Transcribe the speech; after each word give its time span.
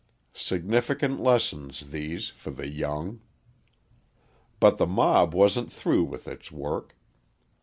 Significant 0.33 1.19
lessons, 1.21 1.91
these, 1.91 2.29
for 2.29 2.49
the 2.49 2.67
young! 2.67 3.21
But 4.59 4.79
the 4.79 4.87
mob 4.87 5.35
wasn't 5.35 5.71
through 5.71 6.05
with 6.05 6.27
its 6.27 6.51
work. 6.51 6.97